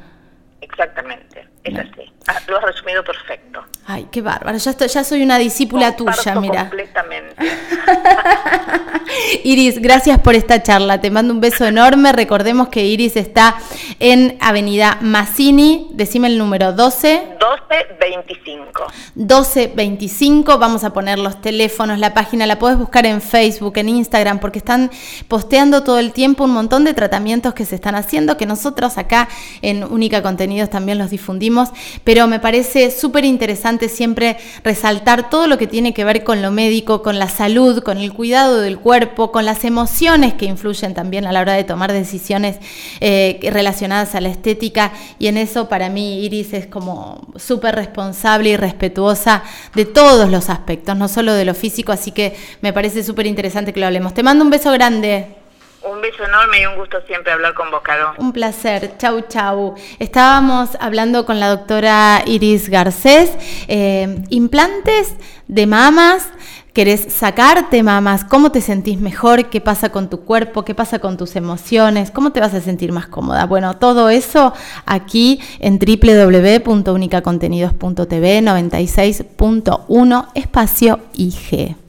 Exactamente, 0.74 1.48
es 1.64 1.78
así. 1.78 2.12
Ah, 2.28 2.40
lo 2.48 2.58
has 2.58 2.64
resumido 2.64 3.04
perfecto. 3.04 3.64
Ay, 3.86 4.08
qué 4.12 4.22
bárbaro. 4.22 4.58
Ya, 4.58 4.72
estoy, 4.72 4.88
ya 4.88 5.04
soy 5.04 5.24
una 5.24 5.38
discípula 5.38 5.98
tuya, 5.98 6.36
mira. 6.40 6.70
Completamente. 6.70 7.36
Iris, 9.44 9.82
gracias 9.82 10.20
por 10.20 10.36
esta 10.36 10.64
charla. 10.64 11.02
Te 11.02 11.12
mando 11.12 11.34
un 11.34 11.42
beso 11.42 11.66
enorme. 11.66 12.14
Recordemos 12.14 12.70
que 12.70 12.86
Iris 12.86 13.18
está 13.18 13.58
en 14.00 14.38
Avenida 14.40 15.00
Massini. 15.02 15.90
Decime 15.92 16.30
el 16.30 16.38
número 16.38 16.72
12. 16.72 17.36
1225. 17.40 18.86
1225. 19.16 20.58
Vamos 20.58 20.86
a 20.86 20.94
poner 20.94 21.20
los 21.20 21.42
teléfonos, 21.42 22.00
la 22.00 22.14
página. 22.14 22.46
La 22.46 22.60
puedes 22.60 22.78
buscar 22.78 23.06
en 23.06 23.22
Facebook, 23.22 23.78
en 23.78 23.90
Instagram, 23.90 24.40
porque 24.40 24.60
están 24.60 24.92
posteando 25.28 25.84
todo 25.84 26.00
el 26.00 26.14
tiempo 26.14 26.46
un 26.46 26.52
montón 26.52 26.86
de 26.86 26.94
tratamientos 26.94 27.54
que 27.54 27.66
se 27.66 27.76
están 27.76 27.96
haciendo, 27.96 28.38
que 28.38 28.46
nosotros 28.46 28.98
acá 28.98 29.28
en 29.62 29.84
Única 29.84 30.24
Contenidos 30.24 30.70
también 30.70 30.98
los 30.98 31.10
difundimos. 31.10 31.72
Pero 32.06 32.28
me 32.28 32.40
parece 32.40 32.90
súper 32.90 33.26
interesante 33.26 33.73
siempre 33.90 34.38
resaltar 34.64 35.30
todo 35.30 35.48
lo 35.48 35.58
que 35.58 35.68
tiene 35.68 35.94
que 35.94 36.04
ver 36.04 36.24
con 36.24 36.42
lo 36.42 36.52
médico, 36.52 37.02
con 37.02 37.20
la 37.20 37.30
salud, 37.30 37.84
con 37.84 37.98
el 37.98 38.14
cuidado 38.14 38.62
del 38.62 38.80
cuerpo, 38.80 39.32
con 39.32 39.46
las 39.46 39.66
emociones 39.66 40.34
que 40.34 40.46
influyen 40.46 40.94
también 40.94 41.26
a 41.26 41.32
la 41.32 41.42
hora 41.42 41.54
de 41.54 41.64
tomar 41.64 41.92
decisiones 41.92 42.58
eh, 43.00 43.40
relacionadas 43.52 44.16
a 44.16 44.22
la 44.22 44.30
estética. 44.30 44.94
Y 45.20 45.28
en 45.28 45.38
eso 45.38 45.68
para 45.70 45.90
mí 45.90 46.24
Iris 46.24 46.54
es 46.54 46.68
como 46.68 47.28
súper 47.36 47.76
responsable 47.76 48.50
y 48.50 48.58
respetuosa 48.58 49.44
de 49.76 49.86
todos 49.86 50.30
los 50.30 50.50
aspectos, 50.50 50.96
no 50.98 51.08
solo 51.08 51.34
de 51.34 51.46
lo 51.46 51.54
físico, 51.54 51.92
así 51.92 52.12
que 52.12 52.36
me 52.62 52.74
parece 52.74 53.04
súper 53.04 53.28
interesante 53.28 53.74
que 53.74 53.80
lo 53.80 53.88
hablemos. 53.88 54.14
Te 54.14 54.24
mando 54.24 54.44
un 54.44 54.50
beso 54.50 54.72
grande. 54.72 55.43
Un 55.84 56.02
beso 56.02 56.24
enorme 56.24 56.62
y 56.62 56.66
un 56.66 56.78
gusto 56.78 56.98
siempre 57.08 57.34
hablar 57.34 57.54
con 57.54 57.70
vos, 57.70 57.82
Caro. 57.82 58.14
Un 58.18 58.32
placer. 58.32 58.94
Chau, 58.98 59.20
chau. 59.28 59.76
Estábamos 60.00 60.78
hablando 60.80 61.26
con 61.26 61.42
la 61.42 61.50
doctora 61.50 62.24
Iris 62.26 62.70
Garcés. 62.70 63.34
Eh, 63.68 64.24
implantes 64.30 65.14
de 65.48 65.68
mamas. 65.68 66.30
¿Querés 66.74 67.14
sacarte 67.14 67.84
mamas? 67.84 68.26
¿Cómo 68.26 68.52
te 68.52 68.62
sentís 68.62 69.00
mejor? 69.00 69.50
¿Qué 69.50 69.62
pasa 69.62 69.90
con 69.90 70.10
tu 70.10 70.22
cuerpo? 70.22 70.66
¿Qué 70.66 70.74
pasa 70.74 70.98
con 71.00 71.18
tus 71.18 71.36
emociones? 71.36 72.10
¿Cómo 72.10 72.32
te 72.32 72.40
vas 72.40 72.56
a 72.56 72.62
sentir 72.62 72.92
más 72.92 73.06
cómoda? 73.08 73.46
Bueno, 73.46 73.78
todo 73.78 74.10
eso 74.10 74.54
aquí 74.86 75.40
en 75.60 75.78
www.unicacontenidos.tv 75.78 78.42
96.1 78.42 80.28
espacio 80.34 81.00
IG. 81.14 81.83